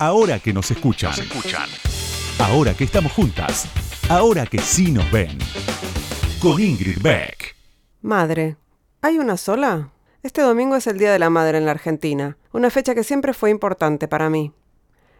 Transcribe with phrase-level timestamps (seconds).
[0.00, 1.12] Ahora que nos escuchan.
[2.38, 3.66] Ahora que estamos juntas.
[4.08, 5.36] Ahora que sí nos ven.
[6.40, 7.54] Con Ingrid Beck.
[8.00, 8.56] Madre.
[9.02, 9.90] ¿Hay una sola?
[10.22, 13.34] Este domingo es el Día de la Madre en la Argentina, una fecha que siempre
[13.34, 14.54] fue importante para mí.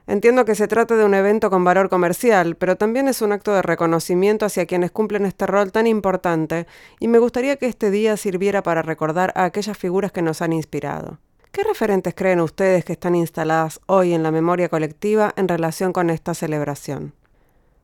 [0.07, 3.53] Entiendo que se trata de un evento con valor comercial, pero también es un acto
[3.53, 6.67] de reconocimiento hacia quienes cumplen este rol tan importante,
[6.99, 10.55] y me gustaría que este día sirviera para recordar a aquellas figuras que nos han
[10.55, 11.19] inspirado.
[11.53, 16.09] ¿Qué referentes creen ustedes que están instaladas hoy en la memoria colectiva en relación con
[16.09, 17.13] esta celebración?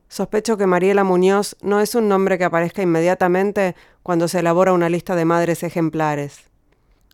[0.07, 4.87] Sospecho que Mariela Muñoz no es un nombre que aparezca inmediatamente cuando se elabora una
[4.87, 6.45] lista de madres ejemplares.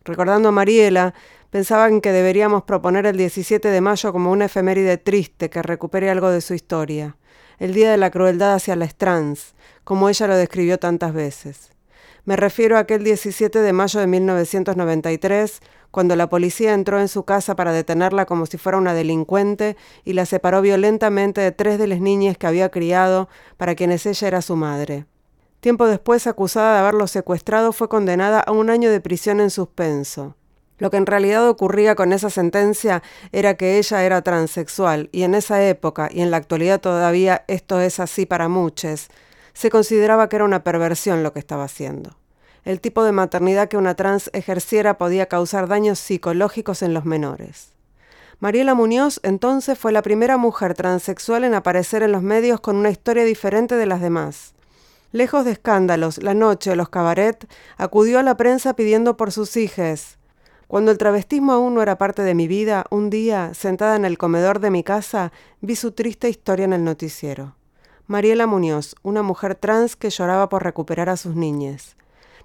[0.04, 1.14] Recordando a Mariela,
[1.50, 6.30] pensaban que deberíamos proponer el 17 de mayo como una efeméride triste que recupere algo
[6.30, 7.16] de su historia,
[7.58, 11.72] el día de la crueldad hacia las trans, como ella lo describió tantas veces.
[12.26, 15.60] Me refiero a aquel 17 de mayo de 1993,
[15.90, 20.14] cuando la policía entró en su casa para detenerla como si fuera una delincuente y
[20.14, 24.40] la separó violentamente de tres de las niñas que había criado, para quienes ella era
[24.40, 25.04] su madre.
[25.60, 30.34] Tiempo después, acusada de haberlo secuestrado, fue condenada a un año de prisión en suspenso.
[30.78, 35.34] Lo que en realidad ocurría con esa sentencia era que ella era transexual, y en
[35.34, 39.08] esa época, y en la actualidad todavía esto es así para muchos,
[39.54, 42.16] se consideraba que era una perversión lo que estaba haciendo.
[42.64, 47.74] El tipo de maternidad que una trans ejerciera podía causar daños psicológicos en los menores.
[48.40, 52.90] Mariela Muñoz entonces fue la primera mujer transexual en aparecer en los medios con una
[52.90, 54.54] historia diferente de las demás.
[55.12, 59.56] Lejos de escándalos, la noche o los cabaret, acudió a la prensa pidiendo por sus
[59.56, 60.18] hijas.
[60.66, 64.18] Cuando el travestismo aún no era parte de mi vida, un día, sentada en el
[64.18, 65.30] comedor de mi casa,
[65.60, 67.54] vi su triste historia en el noticiero.
[68.06, 71.96] Mariela Muñoz, una mujer trans que lloraba por recuperar a sus niñas.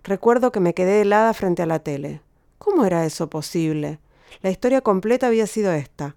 [0.06, 2.22] Recuerdo que me quedé helada frente a la tele.
[2.58, 4.00] ¿Cómo era eso posible?
[4.42, 6.16] La historia completa había sido esta.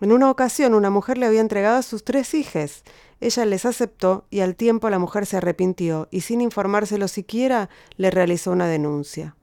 [0.00, 2.82] En una ocasión una mujer le había entregado a sus tres hijas.
[3.20, 8.10] Ella les aceptó y al tiempo la mujer se arrepintió y sin informárselo siquiera le
[8.10, 9.36] realizó una denuncia.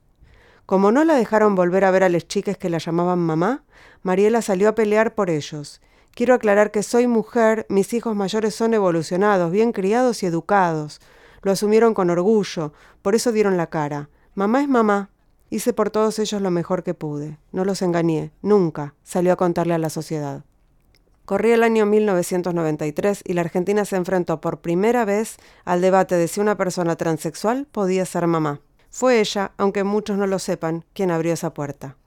[0.64, 3.62] Como no la dejaron volver a ver a las chicas que la llamaban mamá,
[4.02, 5.80] Mariela salió a pelear por ellos
[6.16, 10.98] Quiero aclarar que soy mujer, mis hijos mayores son evolucionados, bien criados y educados.
[11.42, 12.72] Lo asumieron con orgullo,
[13.02, 14.08] por eso dieron la cara.
[14.34, 15.10] Mamá es mamá.
[15.50, 17.36] Hice por todos ellos lo mejor que pude.
[17.52, 20.42] No los engañé, nunca, salió a contarle a la sociedad.
[21.26, 26.28] Corría el año 1993 y la Argentina se enfrentó por primera vez al debate de
[26.28, 28.62] si una persona transexual podía ser mamá.
[28.88, 31.98] Fue ella, aunque muchos no lo sepan, quien abrió esa puerta.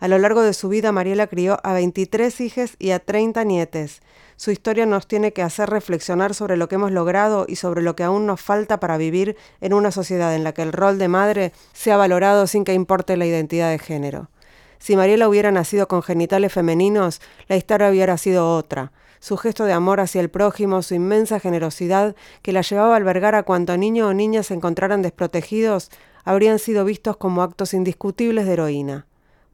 [0.00, 4.00] A lo largo de su vida, Mariela crió a 23 hijas y a 30 nietes.
[4.36, 7.96] Su historia nos tiene que hacer reflexionar sobre lo que hemos logrado y sobre lo
[7.96, 11.08] que aún nos falta para vivir en una sociedad en la que el rol de
[11.08, 14.30] madre sea valorado sin que importe la identidad de género.
[14.78, 18.92] Si Mariela hubiera nacido con genitales femeninos, la historia hubiera sido otra.
[19.18, 23.34] Su gesto de amor hacia el prójimo, su inmensa generosidad que la llevaba a albergar
[23.34, 25.90] a cuanto niño o niña se encontraran desprotegidos,
[26.22, 29.07] habrían sido vistos como actos indiscutibles de heroína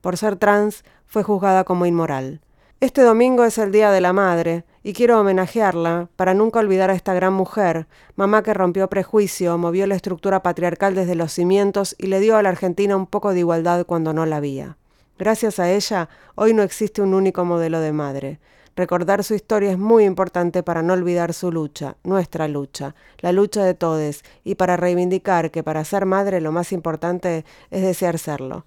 [0.04, 2.42] por ser trans, fue juzgada como inmoral.
[2.78, 6.94] Este domingo es el Día de la Madre y quiero homenajearla para nunca olvidar a
[6.94, 12.08] esta gran mujer, mamá que rompió prejuicio, movió la estructura patriarcal desde los cimientos y
[12.08, 14.76] le dio a la Argentina un poco de igualdad cuando no la había.
[15.18, 18.40] Gracias a ella, hoy no existe un único modelo de madre.
[18.76, 23.64] Recordar su historia es muy importante para no olvidar su lucha, nuestra lucha, la lucha
[23.64, 28.66] de todos, y para reivindicar que para ser madre lo más importante es desear serlo.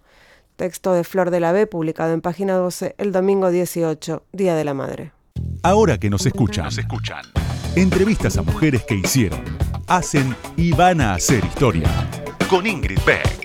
[0.58, 4.66] Texto de Flor de la B, publicado en página 12 el domingo 18, Día de
[4.66, 5.12] la Madre.
[5.62, 7.24] Ahora que nos escuchan, nos escuchan.
[7.76, 9.44] Entrevistas a mujeres que hicieron,
[9.86, 11.88] hacen y van a hacer historia.
[12.50, 13.37] Con Ingrid Beck.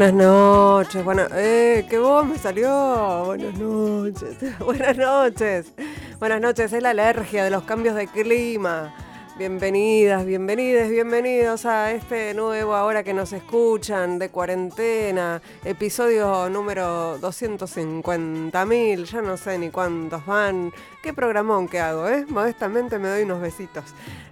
[0.00, 3.24] Buenas noches, bueno, eh, qué voz me salió.
[3.26, 5.74] Buenas noches, buenas noches.
[6.18, 8.94] Buenas noches, es la alergia de los cambios de clima.
[9.36, 19.04] Bienvenidas, bienvenidas, bienvenidos a este nuevo ahora que nos escuchan de cuarentena, episodio número 250.000,
[19.04, 20.72] ya no sé ni cuántos van.
[21.02, 22.24] Qué programón que hago, ¿eh?
[22.26, 23.84] Modestamente me doy unos besitos.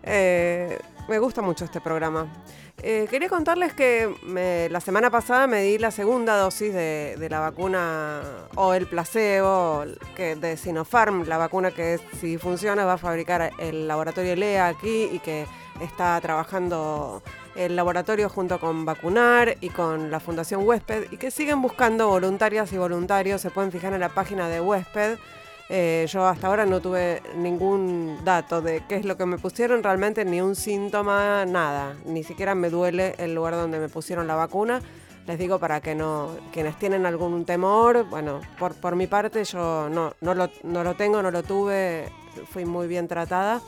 [0.03, 0.79] Eh,
[1.11, 2.27] me gusta mucho este programa.
[2.81, 4.09] Eh, quería contarles que
[4.71, 8.23] la semana pasada me di la segunda dosis de, la vacuna
[8.55, 9.85] o el placebo
[10.17, 15.19] de Sinopharm, la vacuna que si funciona va a fabricar el laboratorio LEA aquí y
[15.19, 15.47] que
[15.81, 17.23] está trabajando
[17.57, 22.73] el laboratorio junto con Vacunar y con la Fundación Huésped y que siguen buscando voluntarias
[22.73, 25.19] y voluntarios, se pueden fijar en la página de Huésped
[25.71, 29.83] Eh, yo hasta ahora no tuve ningún dato de qué es lo que me pusieron,
[29.83, 31.95] realmente ni un síntoma, nada.
[32.07, 34.81] Ni siquiera me duele el lugar donde me pusieron la vacuna.
[35.27, 39.91] Les digo para que no, quienes tienen algún temor, bueno, por, por mi parte yo
[39.91, 42.11] no, no, lo, no lo tengo, no lo tuve,
[42.51, 43.61] fui muy bien tratada.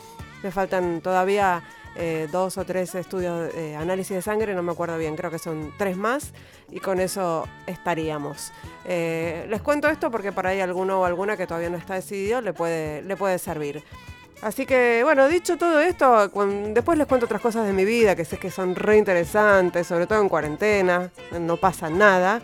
[0.42, 1.62] Me faltan todavía
[1.96, 5.40] eh, dos o tres estudios de análisis de sangre, no me acuerdo bien, creo que
[5.40, 6.32] son tres más,
[6.70, 8.52] y con eso estaríamos.
[8.84, 12.40] Eh, les cuento esto porque por ahí alguno o alguna que todavía no está decidido
[12.40, 13.82] le puede, le puede servir.
[14.40, 16.30] Así que, bueno, dicho todo esto,
[16.72, 20.06] después les cuento otras cosas de mi vida que sé que son re interesantes, sobre
[20.06, 22.40] todo en cuarentena, no pasa nada.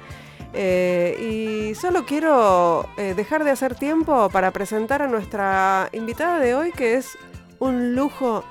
[0.53, 6.73] Eh, y solo quiero dejar de hacer tiempo para presentar a nuestra invitada de hoy,
[6.73, 7.17] que es
[7.61, 8.45] un lujo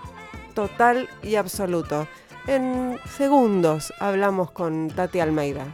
[0.56, 2.08] total y absoluto.
[2.48, 5.66] En segundos hablamos con Tati Almeida.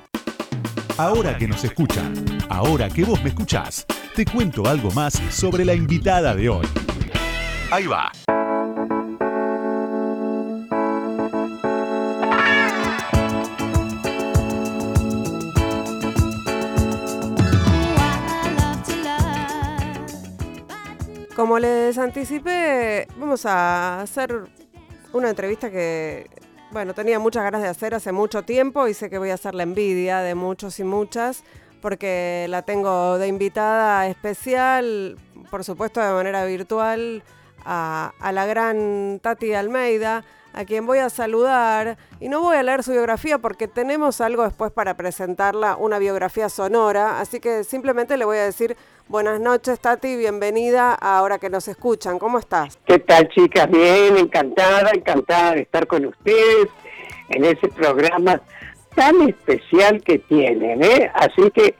[0.97, 2.13] Ahora que nos escuchan,
[2.49, 3.85] ahora que vos me escuchás,
[4.15, 6.67] te cuento algo más sobre la invitada de hoy.
[7.71, 8.11] Ahí va.
[21.35, 24.43] Como les anticipé, vamos a hacer
[25.13, 26.29] una entrevista que,
[26.71, 29.55] bueno, tenía muchas ganas de hacer hace mucho tiempo y sé que voy a hacer
[29.55, 31.43] la envidia de muchos y muchas
[31.81, 35.17] porque la tengo de invitada especial,
[35.49, 37.23] por supuesto de manera virtual,
[37.65, 42.63] a, a la gran Tati Almeida a quien voy a saludar y no voy a
[42.63, 48.17] leer su biografía porque tenemos algo después para presentarla, una biografía sonora, así que simplemente
[48.17, 48.75] le voy a decir
[49.07, 52.77] buenas noches Tati, bienvenida ahora que nos escuchan, ¿cómo estás?
[52.85, 53.69] ¿Qué tal chicas?
[53.69, 56.67] Bien, encantada, encantada de estar con ustedes
[57.29, 58.41] en ese programa
[58.95, 61.09] tan especial que tienen, ¿eh?
[61.13, 61.75] Así que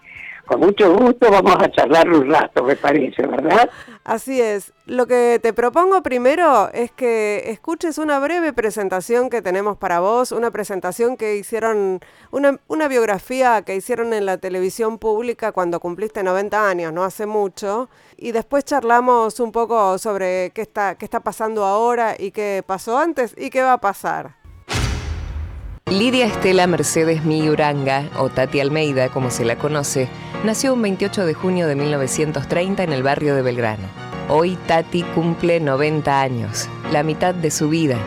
[0.45, 3.69] con mucho gusto vamos a charlar un rato, me parece, ¿verdad?
[4.03, 4.73] Así es.
[4.87, 10.31] Lo que te propongo primero es que escuches una breve presentación que tenemos para vos,
[10.31, 11.99] una presentación que hicieron,
[12.31, 17.89] una, biografía que hicieron en la televisión pública cuando cumpliste 90 años, no hace mucho,
[18.17, 22.97] y después charlamos un poco sobre qué está, qué está pasando ahora y qué pasó
[22.97, 24.40] antes y qué va a pasar.
[25.89, 30.07] Lidia Estela Mercedes Miuranga, o Tati Almeida, como se la conoce,
[30.45, 33.87] nació un 28 de junio de 1930 en el barrio de Belgrano.
[34.29, 37.97] Hoy Tati cumple 90 años, la mitad de su vida,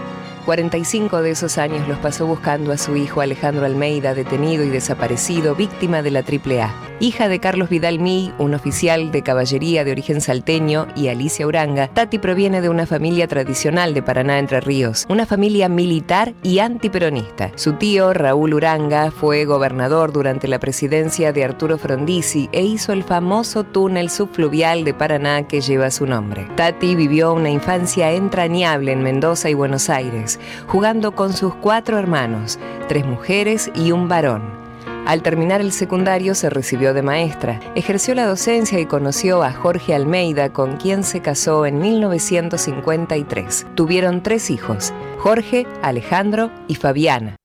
[0.44, 5.54] 45 de esos años los pasó buscando a su hijo Alejandro Almeida, detenido y desaparecido,
[5.54, 6.74] víctima de la AAA.
[7.00, 11.88] Hija de Carlos Vidal Mí, un oficial de caballería de origen salteño, y Alicia Uranga,
[11.88, 17.50] Tati proviene de una familia tradicional de Paraná Entre Ríos, una familia militar y antiperonista.
[17.56, 23.02] Su tío, Raúl Uranga, fue gobernador durante la presidencia de Arturo Frondizi e hizo el
[23.02, 26.46] famoso túnel subfluvial de Paraná que lleva su nombre.
[26.56, 30.33] Tati vivió una infancia entrañable en Mendoza y Buenos Aires
[30.68, 32.58] jugando con sus cuatro hermanos,
[32.88, 34.64] tres mujeres y un varón.
[35.06, 39.94] Al terminar el secundario se recibió de maestra, ejerció la docencia y conoció a Jorge
[39.94, 43.66] Almeida, con quien se casó en 1953.
[43.74, 47.36] Tuvieron tres hijos, Jorge, Alejandro y Fabiana.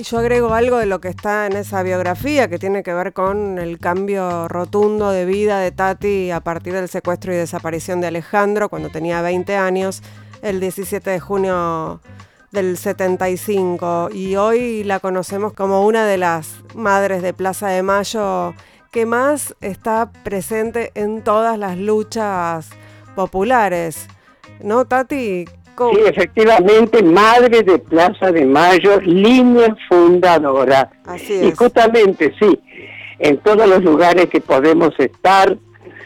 [0.00, 3.12] Y yo agrego algo de lo que está en esa biografía que tiene que ver
[3.12, 8.06] con el cambio rotundo de vida de Tati a partir del secuestro y desaparición de
[8.06, 10.02] Alejandro cuando tenía 20 años,
[10.42, 12.00] el 17 de junio
[12.52, 14.10] del 75.
[14.12, 18.54] Y hoy la conocemos como una de las madres de Plaza de Mayo
[18.90, 22.70] que más está presente en todas las luchas
[23.14, 24.08] populares.
[24.62, 25.46] ¿No, Tati?
[25.78, 30.90] Sí, efectivamente, madre de Plaza de Mayo, línea fundadora.
[31.06, 31.42] Así es.
[31.44, 32.60] Y justamente, sí,
[33.18, 35.56] en todos los lugares que podemos estar,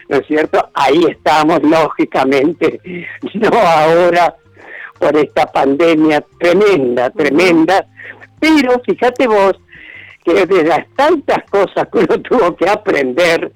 [0.08, 0.70] ¿no es cierto?
[0.74, 2.80] Ahí estamos, lógicamente,
[3.34, 4.34] no ahora
[4.98, 7.86] por esta pandemia tremenda, tremenda,
[8.40, 9.54] pero fíjate vos
[10.24, 13.52] que de las tantas cosas que uno tuvo que aprender,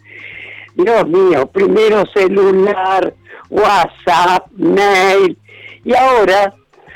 [0.75, 3.15] Dios mío, primero celular,
[3.51, 5.37] WhatsApp, mail,
[5.85, 6.55] y ahora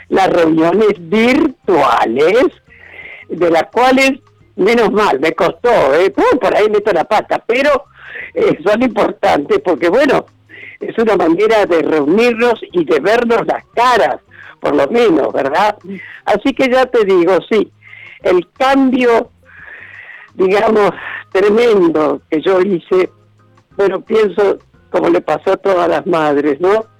[0.09, 2.47] las reuniones virtuales,
[3.29, 4.13] de las cuales,
[4.57, 6.11] menos mal, me costó, ¿eh?
[6.11, 7.87] por ahí meto la pata, pero
[8.35, 10.27] eh, son importantes porque, bueno,
[10.81, 14.21] es una manera de reunirnos y de vernos las caras,
[14.61, 15.77] por lo menos, ¿verdad?
[16.25, 17.71] Así que ya te digo, sí,
[18.23, 19.31] el cambio,
[20.35, 20.91] digamos,
[21.33, 23.11] tremendo que yo hice,
[23.77, 24.59] pero pienso
[24.91, 26.93] como le pasó a todas las madres, ¿no?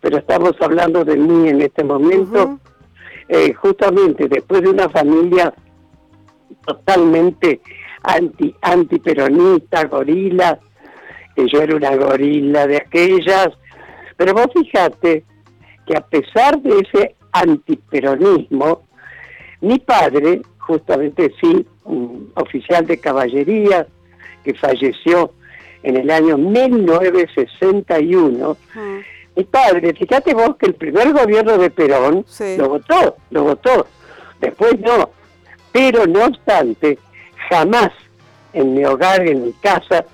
[0.00, 2.58] pero estamos hablando de mí en este momento,
[3.28, 5.52] eh, justamente después de una familia
[6.64, 7.60] totalmente
[8.02, 10.58] anti antiperonista, gorila,
[11.38, 13.50] que yo era una gorila de aquellas.
[14.16, 15.22] Pero vos fíjate
[15.86, 18.82] que a pesar de ese antiperonismo,
[19.60, 23.86] mi padre, justamente sí, un oficial de caballería
[24.42, 25.32] que falleció
[25.84, 28.56] en el año 1961,
[29.36, 32.26] mi padre, fíjate vos que el primer gobierno de Perón
[32.56, 33.86] lo votó, lo votó,
[34.40, 35.10] después no,
[35.70, 36.98] pero no obstante,
[37.48, 37.90] jamás
[38.52, 40.04] en mi hogar, en mi casa,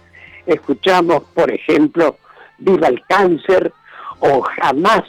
[0.46, 2.16] escuchamos, por ejemplo,
[2.58, 3.72] viva el cáncer,
[4.20, 5.02] o jamás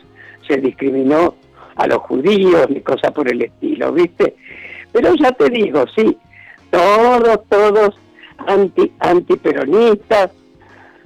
[0.47, 1.35] se discriminó
[1.75, 4.35] a los judíos ni cosa por el estilo, ¿viste?
[4.91, 6.17] Pero ya te digo, sí,
[6.69, 7.95] todos, todos
[8.47, 10.31] anti, antiperonistas,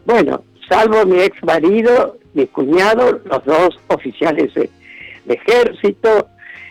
[0.06, 4.70] bueno, salvo mi ex marido, mi cuñado, los dos oficiales de,
[5.28, 6.28] ejército,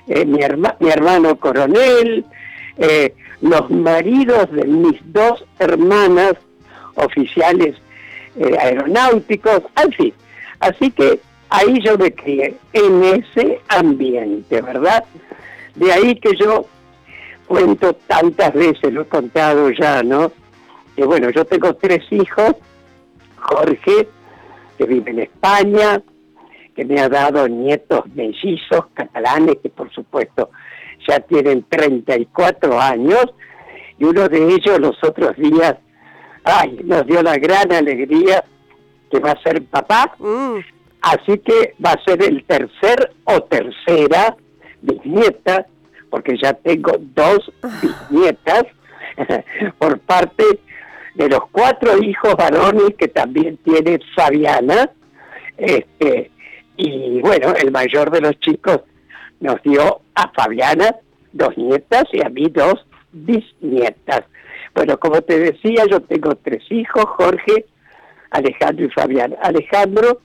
[0.08, 0.40] eh, mi,
[0.80, 2.24] mi hermano coronel,
[2.78, 6.34] eh, los maridos de mis dos hermanas
[6.98, 7.76] oficiales
[8.38, 9.62] eh, aeronáuticos,
[9.96, 10.12] fin.
[10.60, 15.04] Así que ahí yo me crié, en ese ambiente, ¿verdad?
[15.74, 16.66] De ahí que yo
[17.46, 20.32] cuento tantas veces, lo he contado ya, ¿no?
[20.96, 22.54] Que bueno, yo tengo tres hijos,
[23.36, 24.08] Jorge,
[24.76, 26.02] que vive en España,
[26.74, 30.50] que me ha dado nietos mellizos catalanes, que por supuesto
[31.08, 33.26] ya tienen 34 años,
[33.98, 35.76] y uno de ellos los otros días,
[36.44, 38.44] ay, nos dio la gran alegría
[39.10, 40.58] que va a ser papá, mm.
[41.02, 44.36] así que va a ser el tercer o tercera
[44.82, 45.66] bisnieta,
[46.10, 47.50] porque ya tengo dos
[47.82, 48.64] bisnietas
[49.78, 50.44] por parte
[51.14, 54.90] de los cuatro hijos varones que también tiene Fabiana,
[55.56, 56.30] este,
[56.76, 58.80] y bueno, el mayor de los chicos
[59.40, 60.94] nos dio a Fabiana
[61.32, 64.22] dos nietas y a mí dos bisnietas.
[64.78, 67.64] Bueno, como te decía, yo tengo tres hijos, Jorge,
[68.30, 69.34] Alejandro y Fabián.
[69.42, 70.20] Alejandro,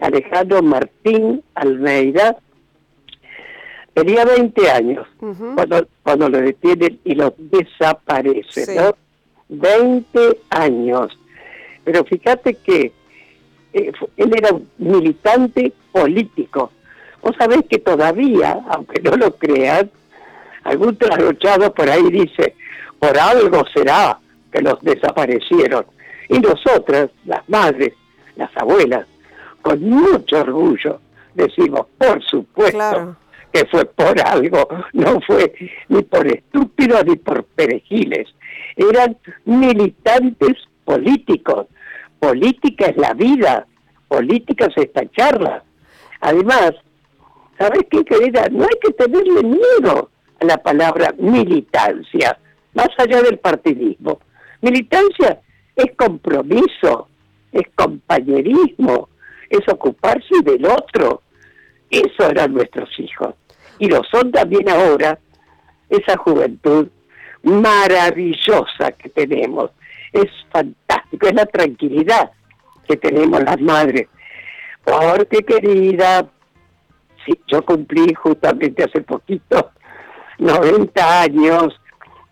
[0.00, 2.36] Alejandro Martín Almeida,
[3.94, 5.06] tenía 20 años
[5.54, 8.96] cuando, cuando lo detienen y lo desaparece, ¿no?
[9.50, 11.16] 20 años.
[11.84, 12.90] Pero fíjate que
[13.72, 16.72] eh, él era un militante político.
[17.22, 19.92] Vos sabés que todavía, aunque no lo crean,
[20.64, 22.56] algún trasnochado por ahí dice,
[22.98, 24.18] por algo será
[24.52, 25.86] que los desaparecieron.
[26.28, 27.92] Y nosotras, las madres,
[28.36, 29.06] las abuelas,
[29.62, 31.00] con mucho orgullo,
[31.34, 33.16] decimos, por supuesto,
[33.52, 35.52] que fue por algo, no fue
[35.88, 38.28] ni por estúpidos ni por perejiles,
[38.76, 41.66] eran militantes políticos.
[42.18, 43.66] Política es la vida,
[44.08, 45.62] política es esta charla.
[46.20, 46.72] Además,
[47.58, 48.48] ¿sabes qué, querida?
[48.50, 50.10] No hay que tenerle miedo
[50.40, 52.38] a la palabra militancia,
[52.76, 54.20] más allá del partidismo.
[54.60, 55.40] Militancia
[55.74, 57.08] es compromiso,
[57.50, 59.08] es compañerismo,
[59.48, 61.22] es ocuparse del otro.
[61.90, 63.34] Eso eran nuestros hijos.
[63.78, 65.18] Y lo son también ahora
[65.88, 66.88] esa juventud
[67.42, 69.70] maravillosa que tenemos.
[70.12, 72.30] Es fantástico, es la tranquilidad
[72.86, 74.08] que tenemos las madres.
[74.84, 76.28] Porque querida,
[77.24, 79.70] sí, yo cumplí justamente hace poquito
[80.38, 81.80] 90 años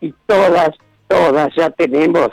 [0.04, 0.70] y todas,
[1.08, 2.28] todas ya tenemos,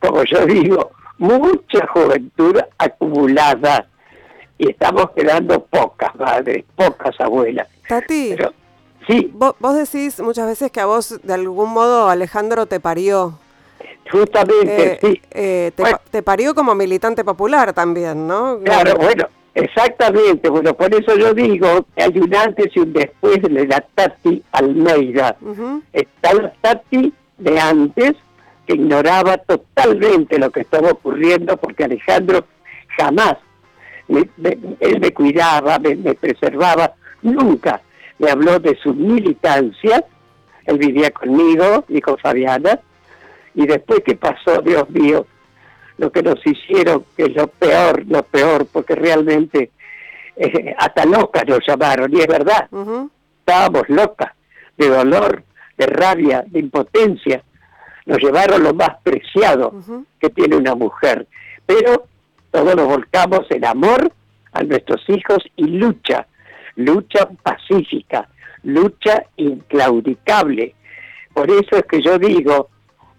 [0.00, 3.86] como yo digo, mucha juventud acumulada
[4.56, 7.68] y estamos quedando pocas madres, pocas abuelas.
[7.86, 8.34] Tati,
[9.06, 9.30] sí.
[9.34, 13.38] Vos, decís muchas veces que a vos de algún modo Alejandro te parió.
[14.10, 15.22] Justamente, eh, sí.
[15.30, 18.58] Eh, te, te, parió como militante popular también, ¿no?
[18.64, 19.28] Claro, bueno,
[19.60, 23.80] Exactamente, bueno, por eso yo digo que hay un antes y un después de la
[23.94, 25.36] Tati Almeida.
[25.92, 28.14] Está la Tati de antes,
[28.66, 32.46] que ignoraba totalmente lo que estaba ocurriendo, porque Alejandro
[32.96, 33.36] jamás,
[34.08, 37.82] él me cuidaba, me, preservaba, nunca
[38.18, 40.04] me habló de su militancia,
[40.64, 42.80] él vivía conmigo y con Fabiana,
[43.54, 45.26] y después que pasó, Dios mío,
[46.00, 49.70] lo que nos hicieron, que es lo peor, lo peor, porque realmente
[50.34, 52.68] eh, hasta locas nos llamaron, y es verdad,
[53.40, 54.32] estábamos locas,
[54.78, 55.42] de dolor,
[55.76, 57.44] de rabia, de impotencia,
[58.06, 59.74] nos llevaron lo más preciado
[60.18, 61.26] que tiene una mujer,
[61.66, 62.06] pero
[62.50, 64.10] todos nos volcamos en amor
[64.52, 66.26] a nuestros hijos y lucha,
[66.76, 68.26] lucha pacífica,
[68.62, 70.74] lucha inclaudicable.
[71.34, 72.70] Por eso es que yo digo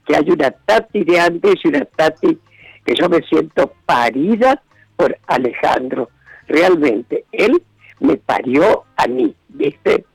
[0.08, 2.40] que hay una Tati de antes y una Tati
[2.86, 4.62] que yo me siento parida
[4.96, 6.10] por Alejandro.
[6.48, 7.62] Realmente, él
[8.00, 10.06] me parió a mí, ¿viste?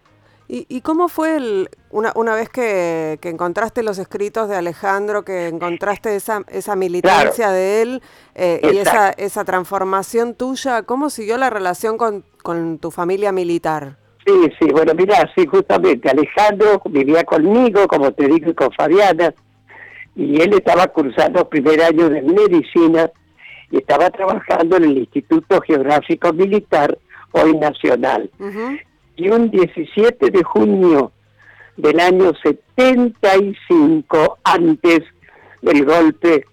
[0.49, 6.15] ¿Y, cómo fue el, una, una vez que, encontraste los escritos de Alejandro, que encontraste
[6.15, 8.03] esa, esa militancia de él
[8.37, 13.97] eh, y esa, esa transformación tuya, cómo siguió la relación con, con tu familia militar?
[14.25, 19.35] Sí, sí, bueno, mira, sí, justamente Alejandro vivía conmigo, como te dije, con Fabiana,
[20.17, 23.11] y él estaba cursando primer año de medicina
[23.71, 26.97] y estaba trabajando en el Instituto Geográfico Militar,
[27.33, 28.31] hoy nacional.
[29.17, 31.13] Y un 17 de junio
[31.77, 35.01] del año 75, antes
[35.61, 36.47] del golpe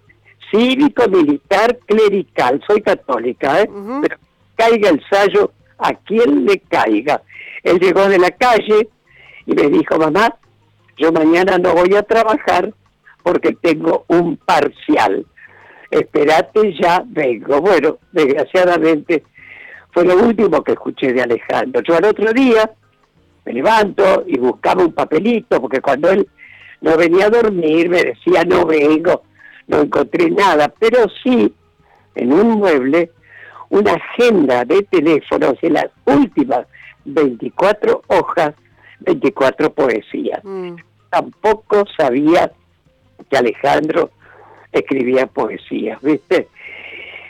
[0.51, 3.69] cívico-militar clerical, soy católica, ¿eh?
[4.01, 4.17] pero
[4.55, 7.21] caiga el sallo a quien le caiga.
[7.63, 8.89] Él llegó de la calle
[9.45, 10.35] y me dijo, mamá,
[10.97, 12.73] yo mañana no voy a trabajar
[13.23, 15.25] porque tengo un parcial.
[15.89, 17.61] Esperate, ya vengo.
[17.61, 19.23] Bueno, desgraciadamente
[19.91, 21.81] fue lo último que escuché de Alejandro.
[21.81, 22.69] Yo al otro día
[23.45, 26.27] me levanto y buscaba un papelito, porque cuando él
[26.81, 29.23] no venía a dormir me decía no vengo,
[29.67, 31.53] no encontré nada, pero sí
[32.15, 33.11] en un mueble
[33.69, 36.67] una agenda de teléfonos en las últimas
[37.05, 38.53] 24 hojas,
[38.99, 40.43] 24 poesías.
[40.43, 40.75] Mm.
[41.09, 42.51] Tampoco sabía
[43.29, 44.11] que Alejandro
[44.71, 46.47] escribía poesías, ¿viste?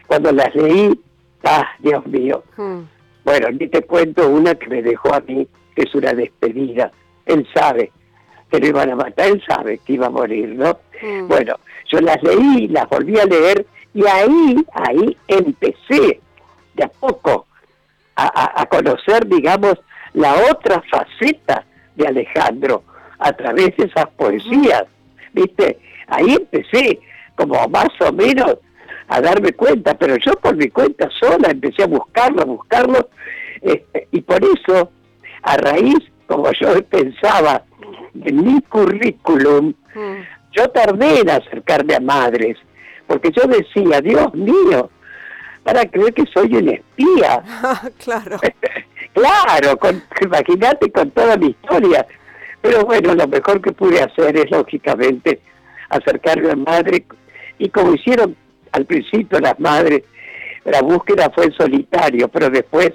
[0.07, 0.99] Cuando las leí,
[1.43, 2.43] ah, Dios mío.
[2.57, 2.81] Mm.
[3.23, 6.91] Bueno, ni te cuento una que me dejó a mí, que es una despedida.
[7.25, 7.91] Él sabe
[8.51, 10.77] que lo iban a matar, él sabe que iba a morir, ¿no?
[11.01, 11.27] Mm.
[11.27, 11.55] Bueno,
[11.89, 16.19] yo las leí, las volví a leer y ahí, ahí empecé
[16.73, 17.45] de a poco
[18.15, 19.75] a, conocer, digamos,
[20.13, 22.83] la otra faceta de Alejandro
[23.17, 24.83] a través de esas poesías,
[25.33, 25.79] ¿viste?
[26.07, 26.99] Ahí empecé
[27.35, 28.57] como más o menos
[29.07, 33.09] a darme cuenta, pero yo por mi cuenta sola empecé a buscarlo, a buscarlo,
[33.61, 34.91] este, y por eso,
[35.41, 37.63] a raíz, como yo pensaba,
[38.13, 40.21] de mi currículum, mm.
[40.51, 42.57] yo tardé en acercarme a madres,
[43.07, 44.89] porque yo decía, Dios mío,
[45.63, 47.43] para creer que soy un espía.
[48.03, 48.39] claro.
[49.13, 49.79] claro,
[50.21, 52.05] imagínate con toda mi historia.
[52.63, 55.41] Pero bueno, lo mejor que pude hacer es, lógicamente,
[55.89, 57.05] acercarme a madre.
[57.59, 58.37] Y como hicieron
[58.71, 60.03] al principio las madres,
[60.63, 62.91] la búsqueda fue en solitario, pero después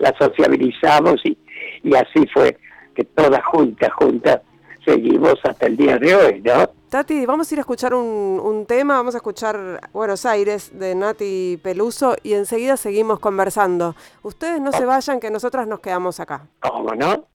[0.00, 1.38] la sociabilizamos y,
[1.84, 2.58] y así fue
[2.96, 4.40] que todas juntas, juntas,
[4.84, 6.68] seguimos hasta el día de hoy, ¿no?
[6.88, 11.60] Tati, vamos a ir a escuchar un, tema, vamos a escuchar Buenos Aires de Nati
[11.62, 13.94] Peluso y enseguida seguimos conversando.
[14.22, 16.48] Ustedes no se vayan, que nosotras nos quedamos acá.
[16.60, 17.28] ¿Cómo no?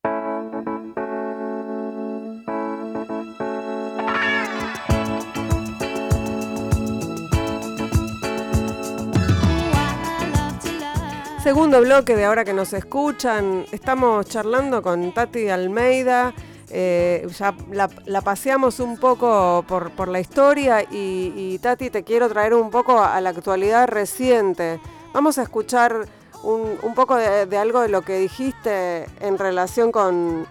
[11.48, 16.34] Segundo bloque de ahora que nos escuchan, estamos charlando con Tati Almeida,
[16.70, 22.70] eh, ya la, paseamos un poco por, la historia y, Tati te quiero traer un
[22.70, 24.82] poco a la actualidad reciente.
[25.14, 26.06] Vamos a escuchar
[26.44, 30.46] un, poco de, algo de lo que dijiste en relación con,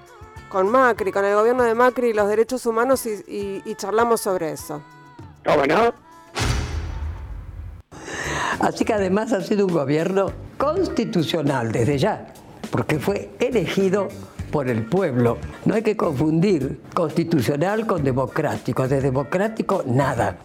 [0.51, 4.81] Macri, con el gobierno de Macri y los derechos humanos y, charlamos sobre eso.
[5.45, 5.93] bueno?
[8.61, 12.27] Así que además ha sido un gobierno constitucional desde ya,
[12.71, 14.09] porque fue elegido
[14.51, 15.39] por el pueblo.
[15.65, 18.89] No hay que confundir constitucional con democrático.
[18.89, 20.39] De democrático, nada.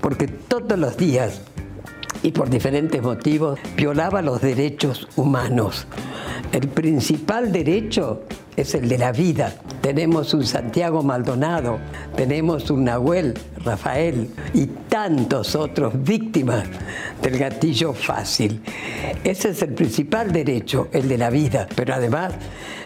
[0.00, 1.40] Porque todos los días
[2.22, 5.86] y por diferentes motivos violaba los derechos humanos.
[6.52, 8.22] El principal derecho
[8.56, 9.54] es el de la vida.
[9.80, 11.78] Tenemos un Santiago Maldonado,
[12.16, 16.64] tenemos un Nahuel Rafael y tantos otros víctimas
[17.22, 18.62] del gatillo fácil.
[19.24, 22.34] Ese es el principal derecho, el de la vida, pero además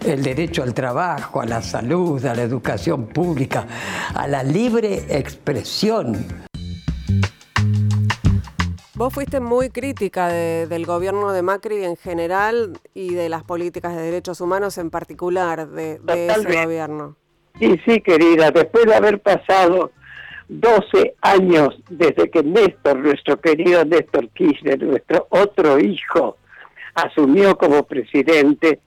[0.06, 3.66] el derecho al trabajo, a la salud, a la educación pública,
[4.14, 6.44] a la libre expresión.
[8.96, 14.02] Vos fuiste muy crítica del gobierno de Macri en general y de las políticas de
[14.02, 17.16] derechos humanos en particular de, ese gobierno.
[17.58, 19.90] Sí, sí, querida, después de haber pasado
[20.48, 26.36] 12 años desde que Néstor, nuestro querido Néstor Kirchner, nuestro otro hijo,
[26.94, 28.78] asumió como presidente,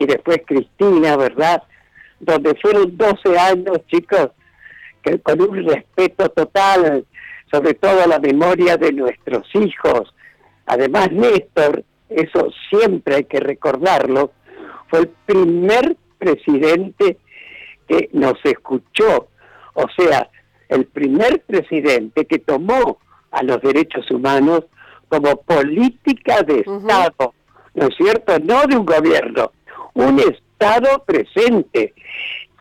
[0.00, 1.62] y después Cristina, ¿verdad?
[2.18, 4.30] Donde fueron 12 años, chicos,
[5.00, 7.06] que con un respeto total
[7.52, 10.14] sobre todo la memoria de nuestros hijos.
[10.66, 14.32] Además, Néstor, eso siempre hay que recordarlo,
[14.88, 17.18] fue el primer presidente
[17.86, 19.28] que nos escuchó,
[19.74, 20.28] o sea,
[20.68, 22.98] el primer presidente que tomó
[23.30, 24.64] a los derechos humanos
[25.08, 27.34] como política de Estado,
[27.74, 28.38] ¿no es cierto?
[28.38, 29.52] No de un gobierno,
[29.94, 31.92] un Estado Estado presente,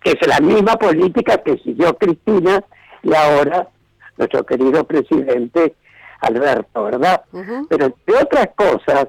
[0.03, 2.63] que es la misma política que siguió Cristina
[3.03, 3.69] y ahora
[4.17, 5.75] nuestro querido presidente
[6.21, 7.23] Alberto, ¿verdad?
[7.69, 9.07] Pero entre otras cosas,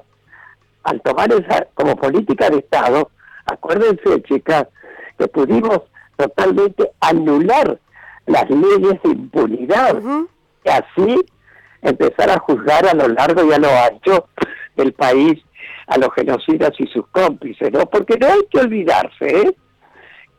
[0.83, 3.11] al tomar esa como política de Estado,
[3.45, 4.67] acuérdense, chicas,
[5.17, 5.81] que pudimos
[6.17, 7.79] totalmente anular
[8.25, 10.01] las leyes de impunidad
[10.63, 11.25] y así
[11.81, 14.27] empezar a juzgar a lo largo y a lo ancho
[14.75, 15.43] del país
[15.87, 17.85] a los genocidas y sus cómplices, ¿no?
[17.89, 19.55] Porque no hay que olvidarse, ¿eh?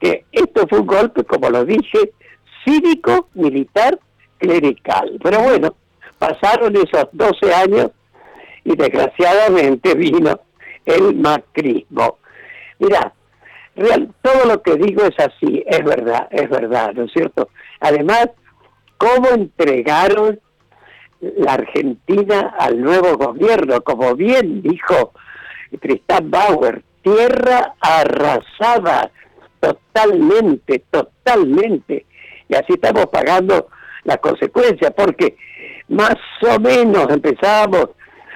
[0.00, 2.12] que esto fue un golpe, como lo dije,
[2.64, 3.98] cívico, militar,
[4.46, 5.18] clerical.
[5.22, 5.74] Pero bueno,
[6.18, 7.90] pasaron esos 12 años
[8.64, 10.40] y desgraciadamente vino
[10.85, 12.18] el macrismo.
[13.76, 17.48] Real, todo lo que digo es así, es verdad, es verdad, ¿no es cierto?
[17.80, 18.28] Además,
[18.98, 20.40] cómo entregaron
[21.20, 25.12] la Argentina al nuevo gobierno, como bien dijo
[25.80, 29.11] Tristan Bauer, tierra arrasada,
[29.61, 32.07] totalmente, totalmente.
[32.48, 33.68] Y así estamos pagando
[34.05, 35.37] las consecuencias, porque
[35.88, 36.17] más
[36.49, 37.90] o menos empezábamos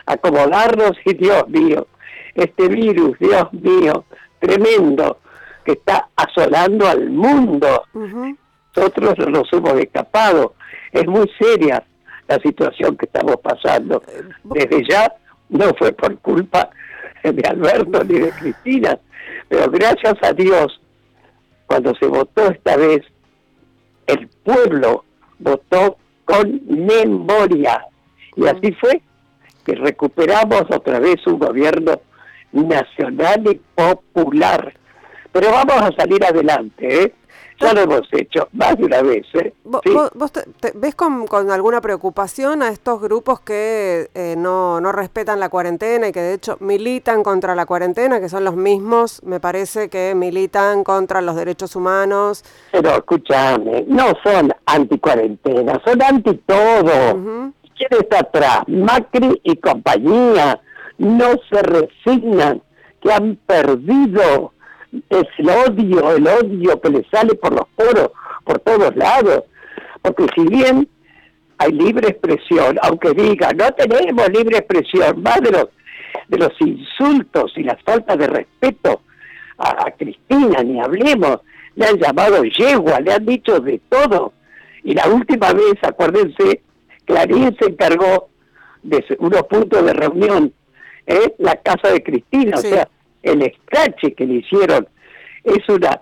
[0.06, 1.86] a acomodarnos y Dios mío,
[2.34, 4.04] este virus, Dios mío,
[4.38, 5.18] tremendo,
[5.64, 7.84] que está asolando al mundo.
[7.94, 10.54] Nosotros no nos hemos escapado.
[10.92, 11.84] Es muy seria
[12.26, 14.02] la situación que estamos pasando.
[14.08, 15.12] Eh, Desde ya
[15.48, 16.70] no fue por culpa
[17.22, 18.98] de Alberto ni de Cristina,
[19.48, 20.80] pero gracias a Dios,
[21.66, 23.00] cuando se votó esta vez,
[24.06, 25.04] el pueblo
[25.38, 27.84] votó con memoria.
[28.36, 29.00] Y así fue
[29.64, 32.00] que recuperamos otra vez un gobierno
[32.52, 34.74] nacional y popular.
[35.32, 37.14] Pero vamos a salir adelante, ¿eh?
[37.60, 39.26] Ya lo hemos hecho más de una vez.
[39.34, 39.52] ¿eh?
[39.64, 39.82] ¿Vos,
[40.74, 46.12] ves con, alguna preocupación a estos grupos que eh, no, no respetan la cuarentena y
[46.12, 50.84] que de hecho militan contra la cuarentena, que son los mismos, me parece, que militan
[50.84, 52.44] contra los derechos humanos?
[52.70, 57.52] Pero escúchame, no son anti-cuarentena, son anti todo.
[57.76, 58.60] ¿Quién está atrás?
[58.68, 60.60] Macri y compañía
[60.98, 62.62] no se resignan,
[63.00, 64.52] que han perdido
[64.92, 68.10] es el odio, el odio que le sale por los poros,
[68.44, 69.44] por todos lados.
[70.02, 70.88] Porque si bien
[71.58, 75.68] hay libre expresión, aunque diga, no tenemos libre expresión, más de los,
[76.28, 79.02] de los insultos y las faltas de respeto
[79.58, 81.40] a, Cristina, ni hablemos,
[81.74, 84.32] le han llamado yegua, le han dicho de todo.
[84.84, 86.62] Y la última vez, acuérdense,
[87.04, 88.28] Clarín se encargó
[88.84, 90.52] de unos puntos de reunión,
[91.06, 91.34] ¿eh?
[91.38, 92.88] la casa de Cristina, o sea,
[93.22, 94.88] el escrache que le hicieron
[95.44, 96.00] es una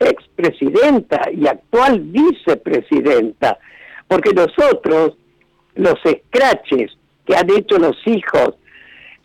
[0.00, 3.58] expresidenta y actual vicepresidenta,
[4.08, 5.16] porque nosotros,
[5.74, 6.92] los escraches
[7.26, 8.54] que han hecho los hijos,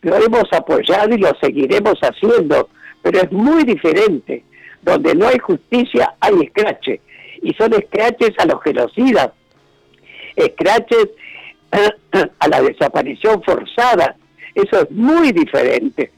[0.01, 2.69] lo hemos apoyado y lo seguiremos haciendo,
[3.01, 4.43] pero es muy diferente.
[4.81, 7.01] Donde no hay justicia hay escrache,
[7.41, 9.31] y son escraches a los genocidas,
[10.37, 11.09] escraches
[12.39, 14.15] a la desaparición forzada,
[14.55, 16.11] eso es muy diferente.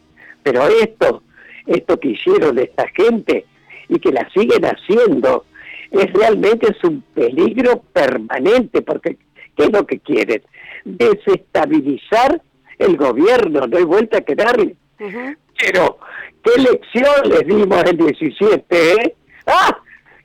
[0.43, 1.23] Pero esto,
[1.67, 3.45] esto que hicieron esta gente
[3.89, 5.45] y que la siguen haciendo,
[5.91, 9.17] es realmente es un peligro permanente, porque
[9.55, 10.41] ¿qué es lo que quieren?
[10.85, 12.41] Desestabilizar
[12.79, 14.75] el gobierno, no hay vuelta que darle.
[14.97, 15.99] Pero,
[16.43, 18.93] ¿qué lección les dimos el 17?
[18.93, 19.15] Eh?
[19.45, 19.77] ¡Ah!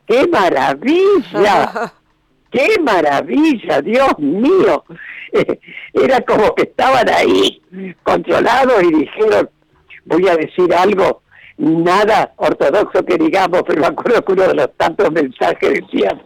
[0.07, 1.93] ¡Qué maravilla!
[2.51, 3.83] ¡Qué maravilla!
[3.83, 4.85] Dios mío.
[5.93, 7.61] Era como que estaban ahí
[8.03, 9.51] controlados y dijeron,
[10.07, 11.23] voy a decir algo,
[11.59, 16.19] nada ortodoxo que digamos, pero me acuerdo que uno de los tantos mensajes decía,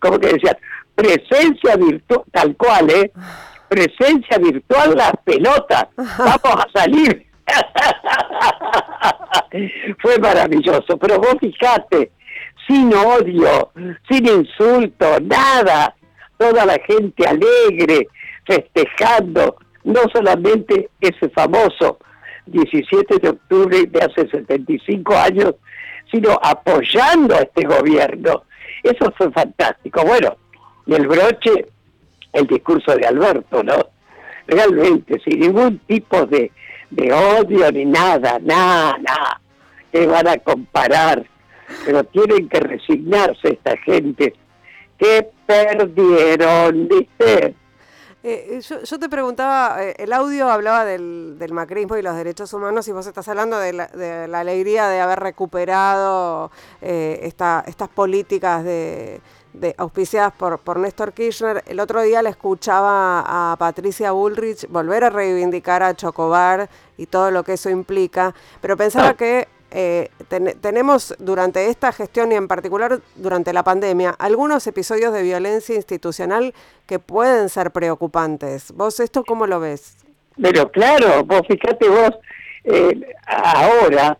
[0.00, 0.56] como que decían,
[0.94, 3.12] presencia virtual, tal cual, ¿eh?
[3.68, 7.26] Presencia virtual la pelota, vamos a salir.
[10.00, 12.10] Fue maravilloso, pero vos fijate,
[12.66, 13.70] sin odio,
[14.08, 15.94] sin insulto, nada,
[16.38, 18.08] toda la gente alegre,
[18.46, 21.98] festejando, no solamente ese famoso
[22.46, 25.54] 17 de octubre de hace 75 años,
[26.10, 28.44] sino apoyando a este gobierno.
[28.82, 30.04] Eso fue fantástico.
[30.04, 30.36] Bueno,
[30.86, 31.66] y el broche,
[32.32, 33.86] el discurso de Alberto, ¿no?
[34.46, 36.52] Realmente, sin ningún tipo de,
[36.90, 39.40] de odio ni nada, nada, nada,
[39.90, 41.24] que van a comparar,
[41.86, 44.34] pero tienen que resignarse esta gente
[44.98, 47.54] que perdieron, ¿viste?
[48.26, 52.92] Eh, yo, te preguntaba, eh, el audio hablaba del, macrismo y los derechos humanos y
[52.92, 59.20] vos estás hablando de la, alegría de haber recuperado eh, estas políticas de,
[59.76, 61.62] auspiciadas por, por Néstor Kirchner.
[61.66, 67.30] El otro día le escuchaba a Patricia Bullrich volver a reivindicar a Chocobar y todo
[67.30, 70.08] lo que eso implica, pero pensaba que eh,
[70.60, 76.54] tenemos durante esta gestión y en particular durante la pandemia algunos episodios de violencia institucional
[76.86, 78.70] que pueden ser preocupantes.
[78.70, 79.96] ¿Vos esto cómo lo ves?
[80.40, 82.12] Pero claro, vos fíjate vos,
[82.62, 84.16] eh, ahora,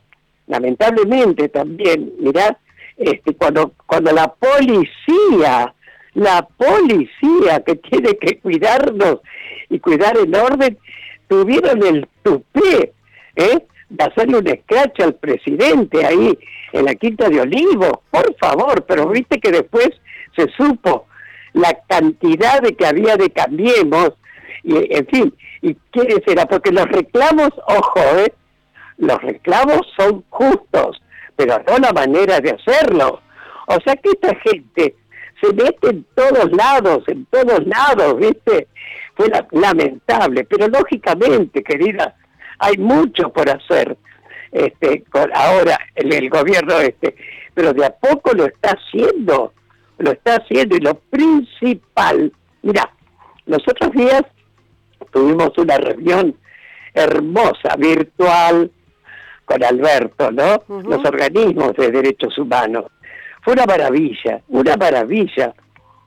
[0.48, 2.58] lamentablemente también, mirá,
[2.96, 5.72] este, cuando, cuando la policía,
[6.14, 9.20] la policía que tiene que cuidarnos
[9.68, 10.76] y cuidar el orden,
[11.28, 12.92] tuvieron el tupé,
[13.36, 13.64] ¿eh?
[13.88, 16.38] De hacerle un escrache al presidente ahí
[16.72, 19.90] en la Quinta de Olivos, por favor, pero viste que después
[20.36, 21.06] se supo
[21.52, 24.12] la cantidad de que había de cambiemos,
[24.62, 28.32] y en fin, y quiere será, porque los reclamos, ojo, ¿eh?
[28.98, 31.00] los reclamos son justos,
[31.36, 33.20] pero no la manera de hacerlo.
[33.66, 34.94] O sea que esta gente
[35.40, 38.68] se mete en todos lados, en todos lados, ¿viste?
[39.14, 42.14] Fue lamentable, pero lógicamente, querida,
[42.64, 43.96] hay mucho por hacer
[44.52, 47.14] este con ahora en el gobierno este
[47.52, 49.52] pero de a poco lo está haciendo
[49.98, 52.90] lo está haciendo y lo principal mira
[53.46, 54.22] los otros días
[55.12, 56.34] tuvimos una reunión
[56.94, 58.70] hermosa virtual
[59.44, 62.86] con Alberto no los organismos de derechos humanos.
[63.42, 65.52] Fue una maravilla una maravilla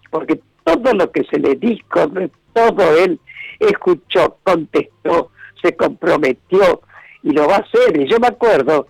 [0.10, 2.12] porque todo lo que se le dijo
[2.54, 3.20] todo él
[3.60, 6.82] escuchó contestó se comprometió
[7.24, 8.00] y lo va a hacer.
[8.00, 8.88] Y yo me acuerdo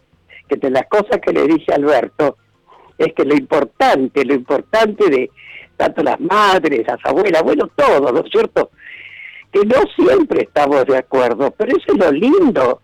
[0.47, 2.38] que de las cosas que le dije a Alberto
[2.97, 5.30] es que lo importante, lo importante de
[5.75, 8.71] tanto las madres, las abuelas, bueno, todo, ¿no es cierto?
[9.51, 12.82] Que no siempre estamos de acuerdo, pero eso es lo lindo,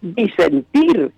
[0.00, 1.10] disentir,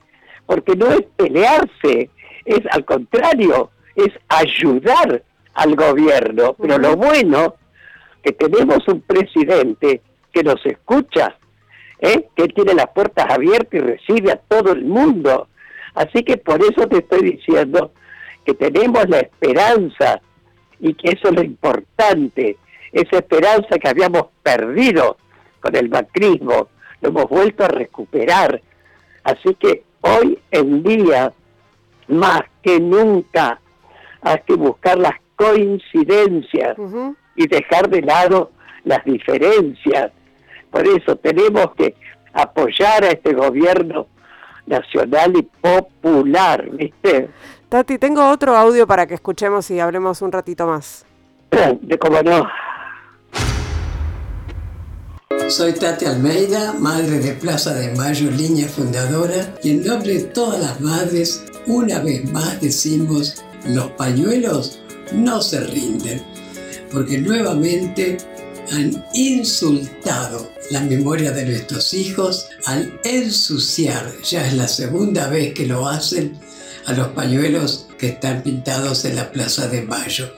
[0.47, 2.11] porque no es pelearse,
[2.45, 5.23] es al contrario, es ayudar
[5.55, 6.55] al gobierno.
[6.55, 7.57] Pero lo bueno
[8.23, 10.01] que tenemos un presidente
[10.33, 11.37] que nos escucha,
[12.01, 12.29] ¿eh?
[12.35, 15.49] que él tiene las puertas abiertas y recibe a todo el mundo.
[15.95, 17.93] Así que por eso te estoy diciendo
[18.45, 20.21] que tenemos la esperanza
[20.81, 22.57] y que eso es lo importante,
[22.93, 25.17] esa esperanza que habíamos perdido
[25.61, 26.69] con el macrismo,
[27.01, 28.63] lo hemos vuelto a recuperar.
[29.25, 31.33] Así que hoy en día,
[32.07, 33.61] más que nunca,
[34.23, 36.77] hay que buscar las coincidencias
[37.37, 38.51] y dejar de lado
[38.85, 40.11] las diferencias
[40.71, 41.95] por eso tenemos que
[42.33, 44.07] apoyar a este gobierno
[44.67, 47.31] nacional y popular, ¿viste?
[47.69, 51.05] Tati, tengo otro audio para que escuchemos y hablemos un ratito más.
[51.81, 52.47] De cómo no.
[55.49, 60.61] Soy Tati Almeida, madre de Plaza de Mayo, línea fundadora, y en nombre de todas
[60.61, 66.23] las madres, una vez más decimos, los pañuelos no se rinden,
[66.93, 68.19] porque nuevamente
[68.71, 75.67] han insultado la memoria de nuestros hijos al ensuciar, ya es la segunda vez que
[75.67, 76.39] lo hacen,
[76.87, 80.31] a los pañuelos que están pintados en la Plaza de Mayo.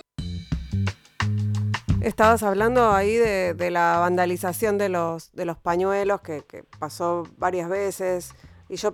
[2.03, 6.43] Estabas hablando ahí de, la vandalización de los, de los pañuelos que,
[6.79, 8.31] pasó varias veces
[8.69, 8.93] y yo,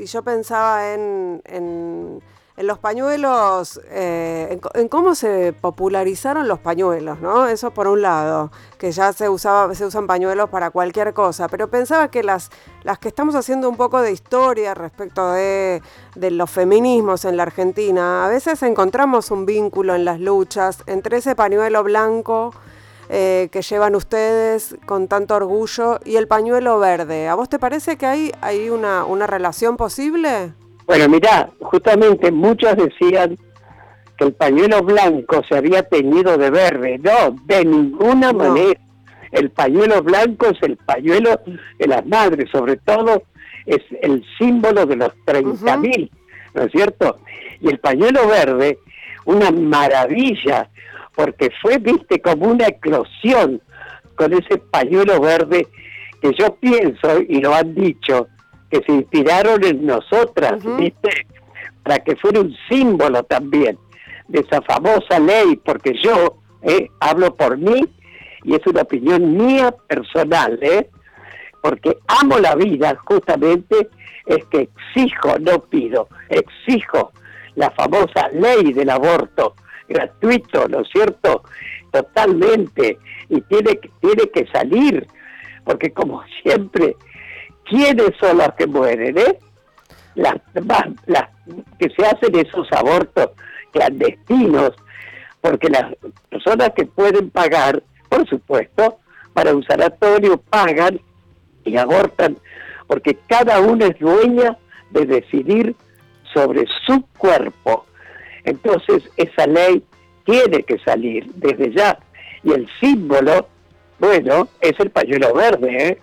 [0.00, 2.22] y yo pensaba en en
[2.56, 7.46] los pañuelos, eh, en, cómo se popularizaron los pañuelos, ¿no?
[7.48, 11.68] Eso por un lado, que ya se usaba, se usan pañuelos para cualquier cosa, pero
[11.68, 12.50] pensaba que las,
[12.82, 15.82] las que estamos haciendo un poco de historia respecto de,
[16.14, 21.18] de los feminismos en la Argentina, a veces encontramos un vínculo en las luchas entre
[21.18, 22.54] ese pañuelo blanco
[23.08, 27.28] eh, que llevan ustedes con tanto orgullo y el pañuelo verde.
[27.28, 30.54] ¿A vos te parece que hay, hay una, una relación posible?
[30.86, 33.36] Bueno, mira, justamente muchos decían
[34.16, 36.98] que el pañuelo blanco se había teñido de verde.
[36.98, 38.80] No, de ninguna manera.
[39.32, 41.40] El pañuelo blanco es el pañuelo
[41.78, 43.24] de las madres, sobre todo
[43.66, 46.10] es el símbolo de los 30.000, mil,
[46.54, 47.18] ¿no es cierto?
[47.60, 48.78] Y el pañuelo verde,
[49.24, 50.70] una maravilla,
[51.14, 53.60] porque fue, viste, como una eclosión
[54.14, 55.66] con ese pañuelo verde
[56.22, 58.28] que yo pienso, y lo han dicho,
[58.70, 61.26] que se inspiraron en nosotras, ¿viste?
[61.82, 63.78] Para que fuera un símbolo también
[64.28, 67.84] de esa famosa ley, porque yo eh, hablo por mí
[68.44, 70.88] y es una opinión mía personal, ¿eh?
[71.62, 73.88] porque amo la vida, justamente
[74.26, 77.12] es que exijo, no pido, exijo
[77.56, 79.54] la famosa ley del aborto
[79.88, 81.42] gratuito, ¿no es cierto?
[81.90, 82.98] Totalmente,
[83.28, 85.06] y tiene, tiene que salir,
[85.64, 86.96] porque como siempre
[87.68, 89.18] ¿quiénes son los que mueren?
[89.18, 89.38] Eh?
[90.14, 90.36] Las,
[91.06, 91.28] las
[91.78, 93.30] que se hacen esos abortos
[93.72, 94.72] clandestinos,
[95.40, 95.94] porque las
[96.30, 98.98] personas que pueden pagar, por supuesto,
[99.34, 100.98] para un sanatorio pagan
[101.64, 102.38] y abortan,
[102.86, 104.56] porque cada uno es dueña
[104.90, 105.76] de decidir
[106.32, 107.84] sobre su cuerpo.
[108.44, 109.84] Entonces esa ley
[110.24, 111.98] tiene que salir desde ya.
[112.42, 113.48] Y el símbolo,
[113.98, 115.88] bueno, es el pañuelo verde.
[115.88, 115.98] ¿eh?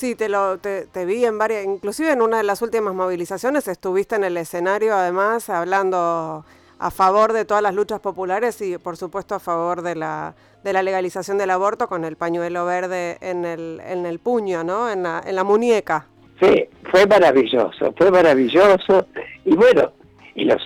[0.00, 4.16] Sí, te, lo, te, vi en varias, inclusive en una de las últimas movilizaciones estuviste
[4.16, 6.42] en el escenario además hablando
[6.78, 10.34] a favor de todas las luchas populares y por supuesto a favor de la,
[10.64, 14.90] de la legalización del aborto con el pañuelo verde en el, en el puño, ¿no?
[14.90, 16.06] En la, en la muñeca.
[16.40, 19.06] Sí, fue maravilloso, fue maravilloso
[19.44, 19.92] y bueno,
[20.34, 20.56] y lo,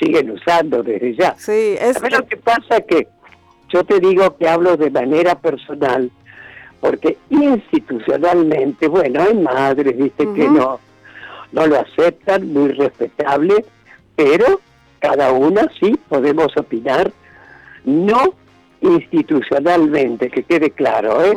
[0.00, 1.34] siguen usando desde ya.
[1.36, 2.00] Sí, es...
[2.00, 2.80] lo que pasa?
[2.82, 3.08] Que
[3.70, 6.12] yo te digo que hablo de manera personal,
[6.84, 10.78] porque institucionalmente, bueno, hay madres, viste, que no,
[11.52, 13.64] no lo aceptan, muy respetable,
[14.14, 14.60] pero
[14.98, 17.10] cada una sí podemos opinar,
[17.86, 18.34] no
[18.82, 21.34] institucionalmente, que quede claro, ¿eh?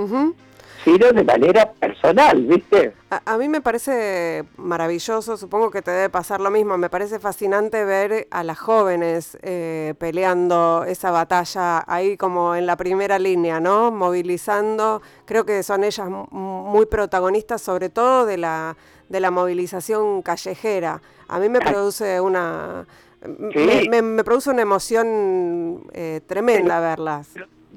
[0.94, 2.94] De manera personal, ¿viste?
[3.10, 7.84] A, mí me parece maravilloso, supongo que te debe pasar lo mismo, me parece fascinante
[7.84, 13.92] ver a las jóvenes eh, peleando esa batalla ahí como en la primera línea, ¿no?
[13.92, 18.78] Movilizando, creo que son ellas muy protagonistas, sobre todo de la,
[19.10, 21.02] de la movilización callejera.
[21.28, 22.86] A mí me produce una...
[23.20, 27.30] Me, produce una emoción eh, tremenda verlas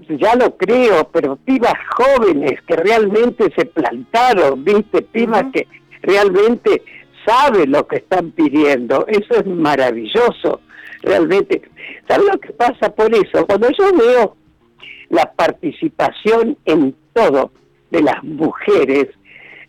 [0.08, 5.66] ya lo creo, pero pibas jóvenes que realmente se plantaron, viste, pibas que
[6.02, 6.82] realmente
[7.24, 10.60] saben lo que están pidiendo, eso es maravilloso,
[11.02, 11.62] realmente.
[12.08, 13.46] ¿Sabes lo que pasa por eso?
[13.46, 14.36] Cuando yo veo
[15.10, 17.52] la participación en todo
[17.90, 19.08] de las mujeres,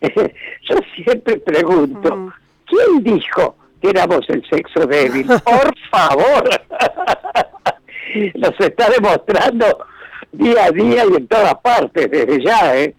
[0.02, 2.32] yo siempre pregunto,
[2.66, 5.26] ¿quién dijo que éramos el sexo débil?
[5.44, 6.44] Por favor,
[8.34, 9.86] nos está demostrando
[10.32, 12.94] día a día y en todas partes, desde ya, ¿eh?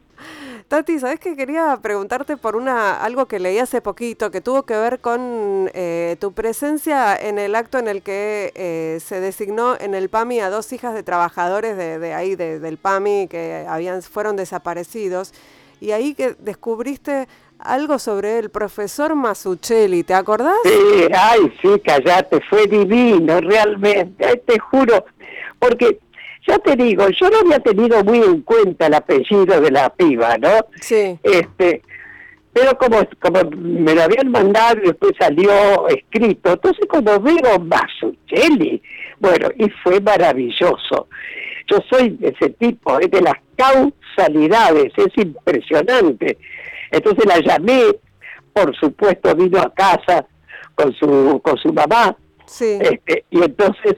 [0.67, 4.75] Tati, ¿sabes que quería preguntarte por una algo que leí hace poquito que tuvo que
[4.75, 9.93] ver con eh, tu presencia en el acto en el que eh, se designó en
[9.93, 15.33] el PAMI a dos hijas de trabajadores de, ahí, del PAMI, que habían fueron desaparecidos,
[15.79, 17.27] y ahí que descubriste
[17.59, 20.57] algo sobre el profesor Masuccelli, ¿te acordás?
[20.63, 25.05] Sí, ay, sí, callate, fue divino, realmente, te juro,
[25.59, 25.99] porque
[26.47, 30.37] ya te digo, yo no había tenido muy en cuenta el apellido de la piba,
[30.37, 30.49] ¿no?
[30.81, 31.17] Sí.
[31.23, 31.81] Este,
[32.51, 38.81] pero como, como me lo habían mandado y después salió escrito, entonces cuando veo Masuchelli,
[39.19, 41.07] bueno, y fue maravilloso.
[41.67, 46.37] Yo soy de ese tipo, es de las causalidades, es impresionante.
[46.91, 47.95] Entonces la llamé,
[48.51, 50.27] por supuesto vino a casa
[50.75, 52.77] con su, con su mamá, sí.
[52.81, 53.95] este, y entonces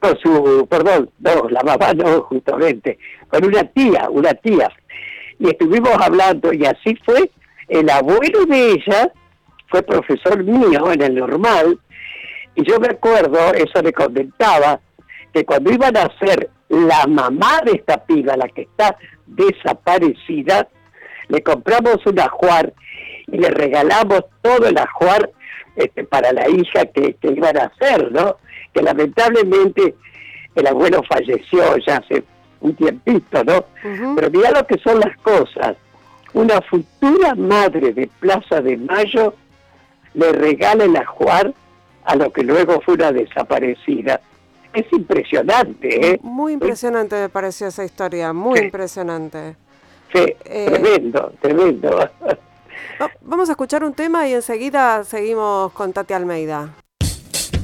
[0.00, 4.70] con su, perdón, no, la mamá no, justamente, con una tía, una tía.
[5.38, 7.30] Y estuvimos hablando y así fue,
[7.68, 9.12] el abuelo de ella
[9.68, 11.78] fue profesor mío en el normal,
[12.54, 14.80] y yo me acuerdo, eso le comentaba,
[15.32, 20.68] que cuando iban a ser la mamá de esta piba, la que está desaparecida,
[21.28, 22.72] le compramos un ajuar
[23.26, 25.30] y le regalamos todo el ajuar
[25.76, 28.36] este, para la hija que, que iban a hacer, ¿no?
[28.72, 29.94] Que lamentablemente
[30.54, 32.24] el abuelo falleció ya hace
[32.60, 33.64] un tiempito, ¿no?
[34.16, 35.76] Pero mira lo que son las cosas.
[36.34, 39.34] Una futura madre de Plaza de Mayo
[40.14, 41.54] le regala el ajuar
[42.04, 44.20] a lo que luego fue una desaparecida.
[44.72, 46.20] Es impresionante, ¿eh?
[46.22, 49.56] Muy impresionante me pareció esa historia, muy impresionante.
[50.12, 52.10] Sí, eh, tremendo, tremendo.
[53.22, 56.74] Vamos a escuchar un tema y enseguida seguimos con Tati Almeida.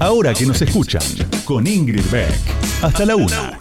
[0.00, 1.02] Ahora que nos escuchan,
[1.44, 2.35] con Ingrid Beck.
[2.83, 3.57] Hasta la una.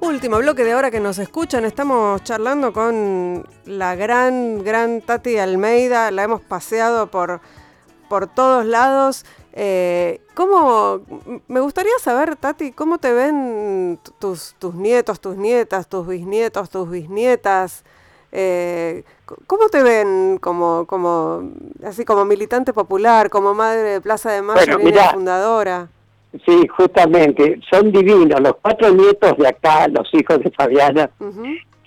[0.00, 6.10] Último bloque de ahora que nos escuchan, estamos charlando con la gran, gran Tati Almeida,
[6.10, 7.40] la hemos paseado por,
[8.08, 9.24] por todos lados.
[9.52, 11.00] Eh, ¿Cómo,
[11.48, 16.88] me gustaría saber, Tati, cómo te ven tus, tus nietos, tus nietas, tus bisnietos, tus
[16.88, 17.84] bisnietas?
[18.30, 19.04] Eh,
[19.46, 21.50] ¿Cómo te ven como, como,
[21.84, 24.78] así como militante popular, como madre de Plaza de Mayo,
[25.12, 25.88] fundadora?
[26.44, 28.40] Sí, justamente, son divinos.
[28.40, 31.10] Los cuatro nietos de acá, los hijos de Fabiana,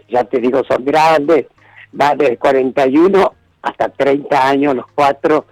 [0.09, 1.45] ya te digo, son grandes,
[1.91, 5.45] van de 41 hasta 30 años los cuatro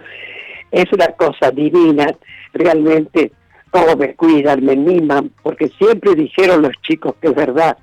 [0.71, 2.07] es una cosa divina,
[2.53, 3.31] realmente,
[3.71, 7.77] cómo me cuidan, me miman, porque siempre dijeron los chicos que es verdad,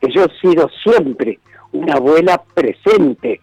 [0.00, 1.38] que yo he sido siempre
[1.72, 3.40] una abuela presente.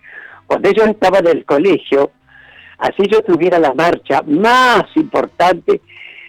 [0.48, 2.12] Cuando ellos estaban en el colegio,
[2.78, 5.82] así yo tuviera la marcha más importante,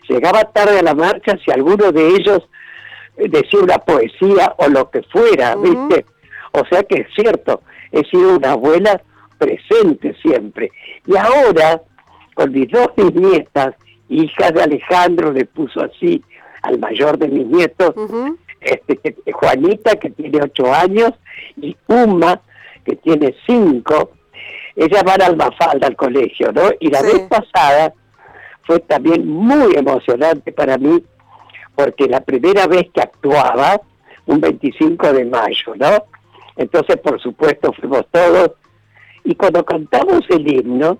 [0.09, 2.49] llegaba tarde a la marcha si alguno de ellos
[3.17, 6.07] eh, decía una poesía o lo que fuera, ¿viste?
[6.53, 9.03] O sea que es cierto, he sido una abuela
[9.39, 10.71] presente siempre.
[11.07, 11.83] Y ahora,
[12.37, 13.74] con mis dos nietas,
[14.09, 16.22] hijas de Alejandro, le puso así
[16.62, 17.95] al mayor de mis nietos,
[18.61, 21.12] este, Juanita, que tiene ocho años,
[21.57, 22.41] y Uma,
[22.84, 24.11] que tiene cinco,
[24.76, 26.70] ella va al Mafalda al colegio, ¿no?
[26.78, 27.95] Y la vez pasada
[28.64, 31.03] fue también muy emocionante para mí,
[31.74, 33.80] porque la primera vez que actuaba,
[34.26, 36.05] un 25 de mayo, ¿no?
[36.57, 38.53] Entonces, por supuesto, fuimos todos,
[39.24, 40.99] y cuando cantamos el himno,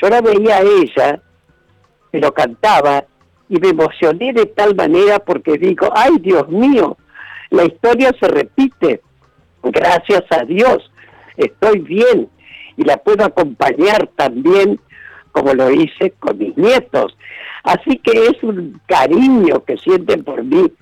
[0.00, 1.20] yo la veía a ella,
[2.12, 3.04] me lo cantaba,
[3.48, 6.96] y me emocioné de tal manera porque digo, ay Dios mío,
[7.50, 9.00] la historia se repite,
[9.62, 10.90] gracias a Dios,
[11.36, 12.28] estoy bien
[12.76, 14.78] y la puedo acompañar también
[15.32, 17.16] como lo hice con mis nietos.
[17.64, 20.72] Así que es un cariño que sienten por mí,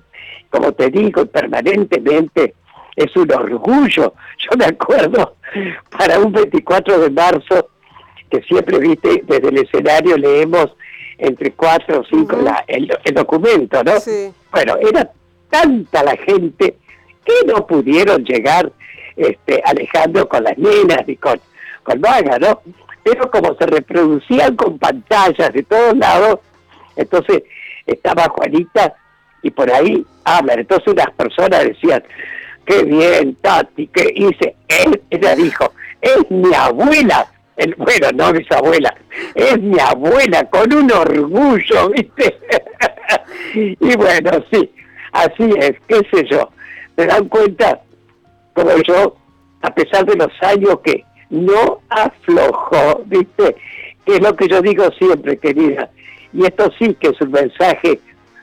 [0.49, 2.55] como te digo, permanentemente,
[2.95, 4.13] es un orgullo.
[4.37, 5.35] Yo me acuerdo
[5.97, 7.69] para un 24 de marzo,
[8.29, 10.75] que siempre, viste, desde el escenario leemos
[11.17, 13.93] entre cuatro o cinco el, documento, ¿no?
[14.51, 15.09] Bueno, era
[15.49, 16.77] tanta la gente
[17.25, 18.71] que no pudieron llegar
[19.15, 21.39] este, Alejandro con las nenas y con,
[21.83, 22.61] con Maga, ¿no?
[23.03, 26.39] Pero como se reproducían con pantallas de todos lados,
[26.95, 27.43] entonces
[27.85, 28.93] estaba Juanita
[29.41, 30.59] y por ahí hablan.
[30.59, 32.03] Entonces unas personas decían,
[32.65, 34.55] qué bien, Tati, que hice.
[34.67, 35.71] Él, ella dijo,
[36.01, 37.27] es mi abuela
[37.77, 38.93] bueno, no mis abuelas,
[39.33, 42.37] es mi abuela con un orgullo, ¿viste?
[43.53, 44.71] y bueno, sí,
[45.11, 46.49] así es, qué sé yo.
[46.95, 47.81] ¿Se dan cuenta?
[48.53, 49.15] Como yo,
[49.61, 53.55] a pesar de los años que no aflojó, ¿viste?
[54.05, 55.89] Que es lo que yo digo siempre, querida.
[56.33, 57.99] Y esto sí que es un mensaje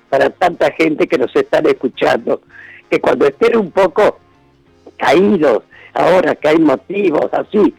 [0.08, 2.40] para tanta gente que nos están escuchando,
[2.90, 4.18] que cuando estén un poco
[4.96, 7.74] caídos, ahora que hay motivos así,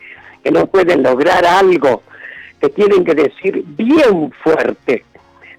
[0.45, 2.03] que no pueden lograr algo,
[2.61, 5.03] que tienen que decir bien fuerte.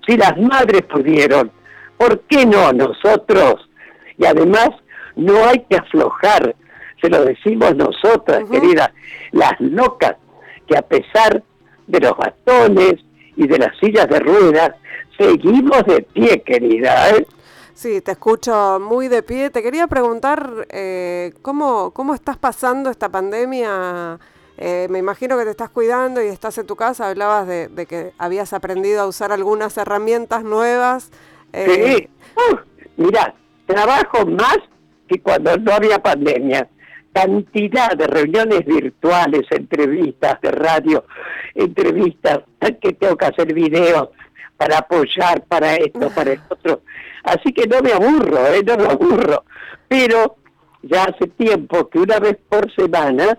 [0.06, 1.50] Si las madres pudieron,
[1.96, 3.68] ¿por qué no nosotros?
[4.16, 4.68] Y además
[5.16, 6.54] no hay que aflojar,
[7.00, 8.92] se lo decimos nosotras, querida,
[9.32, 10.14] las locas,
[10.68, 11.42] que a pesar
[11.88, 12.94] de los bastones
[13.34, 14.70] y de las sillas de ruedas,
[15.18, 17.10] seguimos de pie, querida.
[17.10, 17.26] ¿eh?
[17.74, 19.50] Sí, te escucho muy de pie.
[19.50, 24.20] Te quería preguntar eh, ¿cómo, cómo estás pasando esta pandemia
[24.58, 27.08] eh, me imagino que te estás cuidando y estás en tu casa.
[27.08, 31.10] Hablabas de, que habías aprendido a usar algunas herramientas nuevas.
[31.52, 32.08] Eh, sí,
[32.96, 33.34] mira,
[33.66, 34.58] trabajo más
[35.08, 36.68] que cuando no había pandemia.
[37.12, 41.04] Cantidad de reuniones virtuales, entrevistas de radio,
[41.54, 42.40] entrevistas
[42.80, 44.10] que tengo que hacer videos
[44.56, 46.82] para apoyar, para esto, para esto otro.
[47.22, 48.62] Así que no me aburro, ¿eh?
[48.64, 49.44] no me aburro.
[49.88, 50.36] Pero
[50.82, 53.38] ya hace tiempo que una vez por semana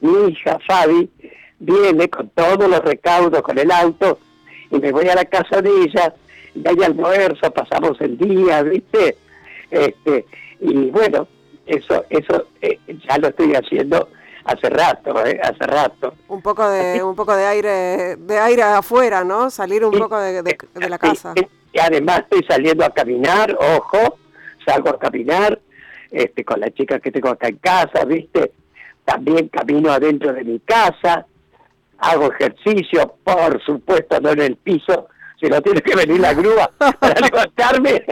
[0.00, 1.10] mi hija Fabi
[1.58, 4.18] viene con todos los recaudos con el auto
[4.70, 6.14] y me voy a la casa de ella
[6.54, 9.16] y hay almuerzo, pasamos el día, ¿viste?
[9.70, 10.26] Este,
[10.60, 11.28] y bueno,
[11.66, 12.78] eso eso eh,
[13.08, 14.08] ya lo estoy haciendo
[14.44, 15.38] hace rato, ¿eh?
[15.42, 16.14] hace rato.
[16.28, 19.50] Un poco de un poco de aire de aire afuera, ¿no?
[19.50, 21.34] Salir un poco de, de, la casa.
[21.72, 24.18] Y además estoy saliendo a caminar, ojo,
[24.64, 25.60] salgo a caminar
[26.10, 28.52] este con la chica que tengo acá en casa, ¿viste?
[29.08, 31.26] También camino adentro de mi casa,
[31.96, 35.08] hago ejercicio, por supuesto no en el piso,
[35.40, 38.04] si no tiene que venir la grúa para levantarme.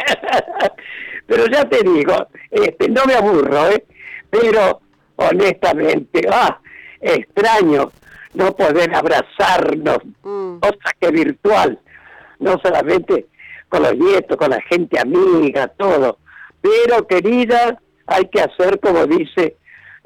[1.27, 3.85] pero ya te digo, este, no me aburro, ¿eh?
[4.31, 4.81] pero
[5.17, 6.59] honestamente, ah,
[6.99, 7.93] extraño
[8.33, 10.61] no poder abrazarnos, mm.
[10.61, 11.79] cosa que virtual,
[12.39, 13.27] no solamente
[13.69, 16.19] con los nietos, con la gente amiga, todo.
[16.63, 19.57] Pero querida, hay que hacer como dice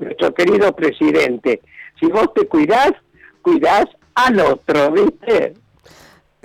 [0.01, 1.61] nuestro querido presidente.
[1.99, 2.93] Si vos te cuidás,
[3.43, 3.85] cuidás
[4.15, 5.55] al otro, ¿viste?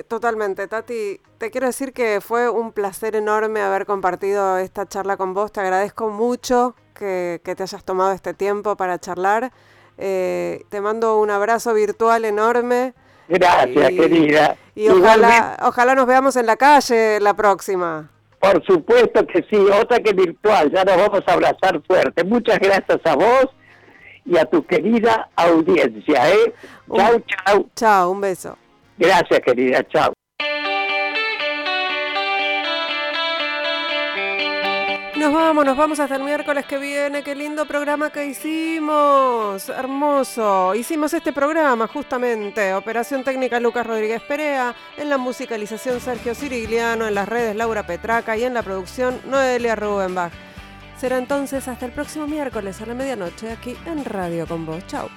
[0.07, 1.19] Totalmente, Tati.
[1.37, 5.51] Te quiero decir que fue un placer enorme haber compartido esta charla con vos.
[5.51, 9.51] Te agradezco mucho que, te hayas tomado este tiempo para charlar.
[9.97, 12.93] Eh, te mando un abrazo virtual enorme.
[13.29, 14.57] Gracias, querida.
[14.75, 18.09] Y ojalá, ojalá nos veamos en la calle la próxima.
[18.45, 22.23] Por supuesto que sí, otra que virtual, ya nos vamos a abrazar fuerte.
[22.23, 23.47] Muchas gracias a vos
[24.23, 26.53] y a tu querida audiencia, ¿eh?
[26.95, 27.65] Chao, chao.
[27.75, 28.55] Chao, un beso.
[28.97, 30.13] Gracias, querida, chao.
[35.17, 37.23] Nos vamos, nos vamos hasta el miércoles que viene.
[37.23, 39.69] Qué lindo programa que hicimos.
[39.69, 40.75] Hermoso.
[40.75, 42.73] Hicimos este programa justamente.
[42.73, 44.75] Operación técnica Lucas Rodríguez Perea.
[44.97, 47.07] En la musicalización Sergio Cirigliano.
[47.07, 48.35] En las redes Laura Petraca.
[48.35, 50.33] Y en la producción Noelia Rubenbach.
[50.97, 54.85] Será entonces hasta el próximo miércoles a la medianoche aquí en Radio con Vos.
[54.87, 55.09] Chao.